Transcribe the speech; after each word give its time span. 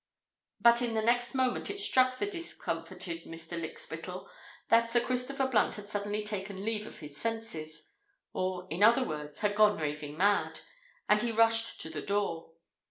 But 0.59 0.81
in 0.81 0.95
the 0.95 1.01
next 1.03 1.35
moment 1.35 1.69
it 1.69 1.79
struck 1.79 2.17
the 2.17 2.25
discomfited 2.25 3.25
Mr. 3.25 3.55
Lykspittal 3.61 4.27
that 4.69 4.89
Sir 4.89 4.99
Christopher 4.99 5.45
Blunt 5.45 5.75
had 5.75 5.87
suddenly 5.87 6.23
taken 6.23 6.65
leave 6.65 6.87
of 6.87 7.01
his 7.01 7.15
senses—or, 7.17 8.65
in 8.71 8.81
other 8.81 9.03
words, 9.07 9.41
had 9.41 9.55
gone 9.55 9.77
raving 9.77 10.17
mad; 10.17 10.61
and 11.07 11.21
he 11.21 11.31
rushed 11.31 11.79
to 11.81 11.89
the 11.91 12.01
door. 12.01 12.53